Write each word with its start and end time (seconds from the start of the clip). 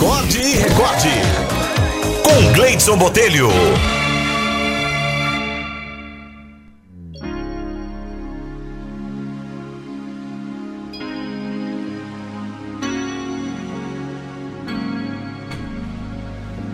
Acorde 0.00 0.38
e 0.38 0.54
recorde. 0.56 1.10
Com 2.24 2.52
Gleidson 2.54 2.96
Botelho. 2.96 3.48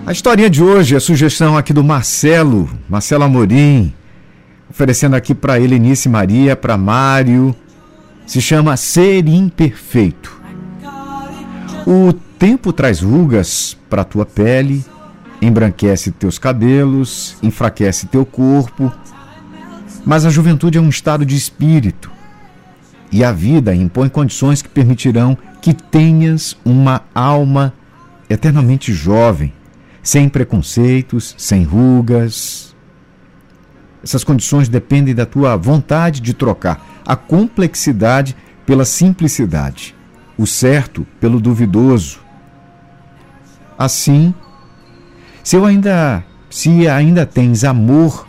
A 0.07 0.13
historinha 0.13 0.49
de 0.49 0.63
hoje 0.63 0.95
é 0.95 1.01
sugestão 1.01 1.59
aqui 1.59 1.73
do 1.73 1.83
Marcelo, 1.83 2.71
Marcelo 2.89 3.25
Amorim, 3.25 3.93
oferecendo 4.71 5.17
aqui 5.17 5.35
para 5.35 5.59
Helenice 5.59 6.09
Maria, 6.09 6.55
para 6.55 6.77
Mário. 6.77 7.53
Se 8.25 8.41
chama 8.41 8.77
Ser 8.77 9.27
Imperfeito. 9.27 10.41
O 11.85 12.13
tempo 12.39 12.73
traz 12.73 13.01
rugas 13.01 13.77
para 13.89 14.05
tua 14.05 14.27
pele, 14.27 14.85
embranquece 15.41 16.11
teus 16.11 16.39
cabelos, 16.39 17.37
enfraquece 17.43 18.07
teu 18.07 18.25
corpo, 18.25 18.93
mas 20.05 20.25
a 20.25 20.31
juventude 20.31 20.79
é 20.79 20.81
um 20.81 20.89
estado 20.89 21.25
de 21.27 21.37
espírito. 21.37 22.11
E 23.11 23.25
a 23.25 23.33
vida 23.33 23.75
impõe 23.75 24.09
condições 24.09 24.63
que 24.63 24.69
permitirão 24.69 25.37
que 25.61 25.73
tenhas 25.73 26.57
uma 26.65 27.03
alma 27.15 27.73
eternamente 28.29 28.93
jovem, 28.93 29.53
sem 30.03 30.29
preconceitos, 30.29 31.35
sem 31.39 31.65
rugas. 31.65 32.75
Essas 34.03 34.23
condições 34.23 34.69
dependem 34.69 35.15
da 35.15 35.27
tua 35.27 35.57
vontade 35.57 36.21
de 36.21 36.35
trocar 36.35 37.03
a 37.05 37.17
complexidade 37.17 38.37
pela 38.65 38.85
simplicidade, 38.85 39.95
o 40.37 40.47
certo 40.47 41.07
pelo 41.21 41.41
duvidoso. 41.41 42.26
Assim, 43.79 44.35
se 45.43 45.57
ainda 45.57 46.25
se 46.49 46.89
ainda 46.89 47.27
tens 47.27 47.65
amor 47.65 48.27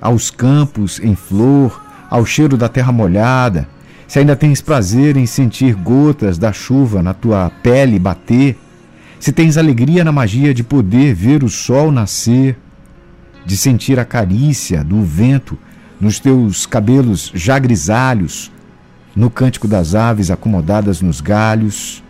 aos 0.00 0.30
campos 0.30 1.00
em 1.00 1.14
flor, 1.14 1.82
ao 2.10 2.26
cheiro 2.26 2.56
da 2.56 2.68
terra 2.68 2.92
molhada, 2.92 3.68
se 4.06 4.18
ainda 4.18 4.36
tens 4.36 4.60
prazer 4.60 5.16
em 5.16 5.24
sentir 5.24 5.74
gotas 5.74 6.36
da 6.36 6.52
chuva 6.52 7.02
na 7.02 7.14
tua 7.14 7.50
pele 7.62 7.98
bater, 7.98 8.58
se 9.18 9.32
tens 9.32 9.56
alegria 9.56 10.04
na 10.04 10.12
magia 10.12 10.52
de 10.52 10.62
poder 10.62 11.14
ver 11.14 11.42
o 11.42 11.48
sol 11.48 11.90
nascer, 11.90 12.58
de 13.46 13.56
sentir 13.56 13.98
a 13.98 14.04
carícia 14.04 14.84
do 14.84 15.02
vento 15.02 15.56
nos 15.98 16.18
teus 16.18 16.66
cabelos 16.66 17.30
já 17.34 17.58
grisalhos, 17.58 18.52
no 19.14 19.30
cântico 19.30 19.66
das 19.66 19.94
aves 19.94 20.30
acomodadas 20.30 21.00
nos 21.00 21.20
galhos, 21.20 22.02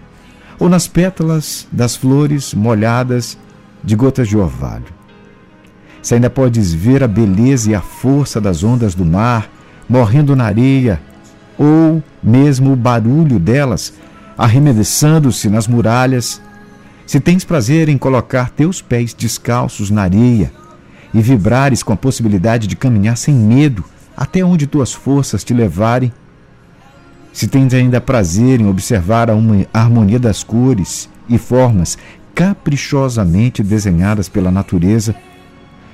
ou 0.58 0.68
nas 0.68 0.86
pétalas 0.86 1.66
das 1.70 1.96
flores 1.96 2.54
molhadas 2.54 3.38
de 3.82 3.96
gotas 3.96 4.28
de 4.28 4.36
orvalho. 4.36 4.84
Se 6.02 6.14
ainda 6.14 6.28
podes 6.28 6.72
ver 6.72 7.02
a 7.02 7.08
beleza 7.08 7.70
e 7.70 7.74
a 7.74 7.80
força 7.80 8.40
das 8.40 8.64
ondas 8.64 8.94
do 8.94 9.04
mar 9.04 9.48
morrendo 9.88 10.34
na 10.34 10.44
areia, 10.44 11.00
ou 11.58 12.02
mesmo 12.22 12.72
o 12.72 12.76
barulho 12.76 13.38
delas 13.38 13.92
arremessando-se 14.36 15.48
nas 15.48 15.68
muralhas, 15.68 16.40
se 17.06 17.20
tens 17.20 17.44
prazer 17.44 17.88
em 17.88 17.98
colocar 17.98 18.50
teus 18.50 18.80
pés 18.80 19.12
descalços 19.12 19.90
na 19.90 20.02
areia 20.02 20.50
e 21.12 21.20
vibrares 21.20 21.82
com 21.82 21.92
a 21.92 21.96
possibilidade 21.96 22.66
de 22.66 22.74
caminhar 22.74 23.16
sem 23.16 23.34
medo 23.34 23.84
até 24.16 24.44
onde 24.44 24.66
tuas 24.66 24.92
forças 24.92 25.44
te 25.44 25.52
levarem, 25.52 26.12
se 27.32 27.48
tens 27.48 27.72
ainda 27.72 28.00
prazer 28.00 28.60
em 28.60 28.66
observar 28.66 29.30
a 29.30 29.34
harmonia 29.72 30.18
das 30.18 30.42
cores 30.42 31.08
e 31.28 31.38
formas 31.38 31.96
caprichosamente 32.34 33.62
desenhadas 33.62 34.28
pela 34.28 34.50
natureza, 34.50 35.14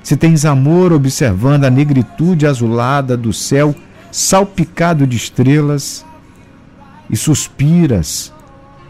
se 0.03 0.17
tens 0.17 0.45
amor 0.45 0.93
observando 0.93 1.65
a 1.65 1.71
negritude 1.71 2.47
azulada 2.47 3.17
do 3.17 3.33
céu 3.33 3.75
salpicado 4.11 5.07
de 5.07 5.17
estrelas 5.17 6.05
e 7.11 7.17
suspiras 7.17 8.33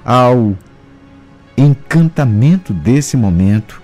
ao 0.04 0.56
encantamento 1.56 2.72
desse 2.72 3.16
momento. 3.16 3.82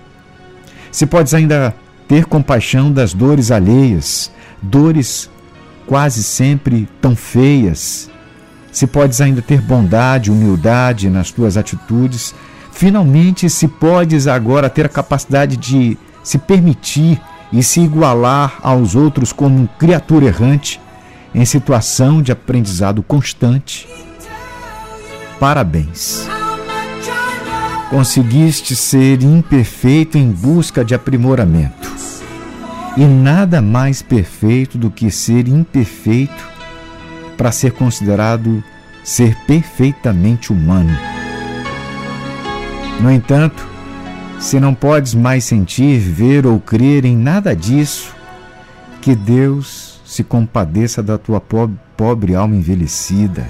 Se 0.91 1.05
podes 1.05 1.33
ainda 1.33 1.75
ter 2.07 2.25
compaixão 2.25 2.91
das 2.91 3.13
dores 3.13 3.51
alheias, 3.51 4.31
dores 4.61 5.29
quase 5.85 6.23
sempre 6.23 6.87
tão 7.01 7.15
feias. 7.15 8.09
Se 8.75 8.85
podes 8.85 9.21
ainda 9.21 9.41
ter 9.41 9.61
bondade, 9.61 10.29
humildade 10.29 11.09
nas 11.09 11.31
tuas 11.31 11.55
atitudes, 11.55 12.35
finalmente 12.73 13.49
se 13.49 13.69
podes 13.69 14.27
agora 14.27 14.69
ter 14.69 14.85
a 14.85 14.89
capacidade 14.89 15.55
de 15.55 15.97
se 16.21 16.37
permitir 16.37 17.21
e 17.53 17.63
se 17.63 17.79
igualar 17.79 18.59
aos 18.61 18.93
outros 18.93 19.31
como 19.31 19.57
um 19.57 19.65
criatura 19.65 20.25
errante 20.25 20.81
em 21.33 21.45
situação 21.45 22.21
de 22.21 22.33
aprendizado 22.33 23.01
constante. 23.01 23.87
Parabéns! 25.39 26.27
Conseguiste 27.89 28.75
ser 28.75 29.23
imperfeito 29.23 30.17
em 30.17 30.29
busca 30.29 30.83
de 30.83 30.93
aprimoramento. 30.93 31.89
E 32.97 33.05
nada 33.05 33.61
mais 33.61 34.01
perfeito 34.01 34.77
do 34.77 34.91
que 34.91 35.09
ser 35.09 35.47
imperfeito 35.47 36.54
para 37.37 37.51
ser 37.51 37.71
considerado 37.71 38.63
ser 39.03 39.35
perfeitamente 39.45 40.51
humano. 40.51 40.95
No 42.99 43.11
entanto, 43.11 43.67
se 44.39 44.59
não 44.59 44.73
podes 44.73 45.13
mais 45.13 45.43
sentir, 45.43 45.99
ver 45.99 46.45
ou 46.45 46.59
crer 46.59 47.05
em 47.05 47.15
nada 47.15 47.55
disso, 47.55 48.15
que 49.01 49.15
Deus 49.15 50.01
se 50.05 50.23
compadeça 50.23 51.03
da 51.03 51.17
tua 51.17 51.41
pobre 51.95 52.35
alma 52.35 52.55
envelhecida 52.55 53.45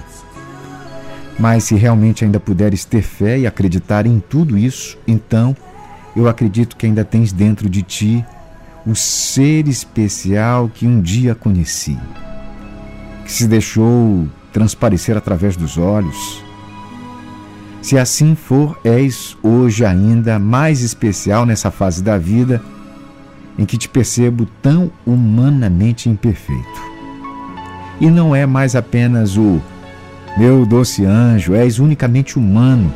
mas 1.38 1.66
se 1.66 1.76
realmente 1.76 2.24
ainda 2.24 2.40
puderes 2.40 2.86
ter 2.86 3.02
fé 3.02 3.40
e 3.40 3.48
acreditar 3.48 4.06
em 4.06 4.20
tudo 4.20 4.58
isso, 4.58 4.98
então 5.08 5.56
eu 6.16 6.28
acredito 6.28 6.76
que 6.76 6.86
ainda 6.86 7.04
tens 7.04 7.32
dentro 7.32 7.70
de 7.70 7.82
ti 7.82 8.26
o 8.86 8.96
ser 8.96 9.68
especial 9.68 10.70
que 10.74 10.88
um 10.88 11.02
dia 11.02 11.36
conheci, 11.36 11.98
que 13.26 13.32
se 13.32 13.48
deixou 13.48 14.28
transparecer 14.54 15.18
através 15.18 15.58
dos 15.58 15.78
olhos. 15.78 16.44
Se 17.82 17.98
assim 17.98 18.36
for, 18.36 18.80
és 18.84 19.36
hoje 19.44 19.84
ainda 19.84 20.40
mais 20.40 20.82
especial 20.82 21.46
nessa 21.46 21.70
fase 21.70 22.02
da 22.02 22.18
vida 22.18 22.62
em 23.58 23.66
que 23.66 23.78
te 23.78 23.90
percebo 23.90 24.48
tão 24.62 24.92
humanamente 25.06 26.10
imperfeito. 26.10 26.82
E 28.00 28.10
não 28.10 28.36
é 28.36 28.46
mais 28.46 28.76
apenas 28.76 29.38
o 29.38 29.62
meu 30.38 30.66
doce 30.66 31.06
anjo, 31.06 31.54
és 31.54 31.80
unicamente 31.80 32.38
humano. 32.38 32.92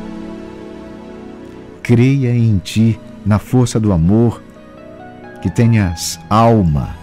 Creia 1.82 2.34
em 2.34 2.58
ti, 2.58 3.00
na 3.24 3.38
força 3.38 3.80
do 3.80 3.92
amor, 3.92 4.42
que 5.40 5.50
tenhas 5.50 6.20
alma. 6.28 6.99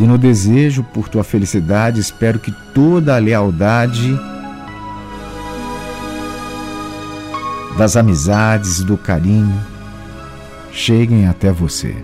E 0.00 0.06
no 0.06 0.16
desejo 0.16 0.82
por 0.82 1.10
tua 1.10 1.22
felicidade, 1.22 2.00
espero 2.00 2.38
que 2.38 2.50
toda 2.72 3.14
a 3.14 3.18
lealdade 3.18 4.18
das 7.76 7.98
amizades 7.98 8.78
e 8.78 8.84
do 8.86 8.96
carinho 8.96 9.62
cheguem 10.72 11.28
até 11.28 11.52
você. 11.52 11.94